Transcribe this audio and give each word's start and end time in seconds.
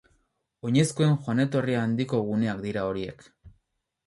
Oinezkoen 0.69 1.13
joan-etorri 1.27 1.77
handiko 1.83 2.23
guneak 2.31 2.65
dira 2.65 2.89
horiek. 2.89 3.29